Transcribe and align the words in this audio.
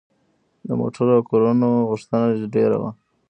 د 0.67 0.69
موټرو 0.79 1.11
او 1.17 1.23
کورونو 1.29 1.67
غوښتنه 1.89 2.25
ډیره 2.55 2.77
ده. 2.81 2.89